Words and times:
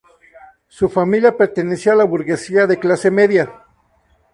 Su 0.67 0.89
familia 0.89 1.37
pertenecía 1.37 1.93
a 1.93 1.95
la 1.95 2.05
burguesía 2.05 2.65
de 2.65 2.79
clase 2.79 3.11
media. 3.11 3.65